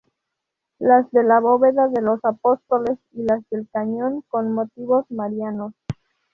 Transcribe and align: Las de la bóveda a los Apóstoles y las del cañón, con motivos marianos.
Las 0.79 1.11
de 1.11 1.21
la 1.21 1.39
bóveda 1.39 1.83
a 1.83 2.01
los 2.01 2.25
Apóstoles 2.25 2.97
y 3.11 3.21
las 3.21 3.47
del 3.51 3.69
cañón, 3.71 4.23
con 4.29 4.51
motivos 4.51 5.05
marianos. 5.11 5.73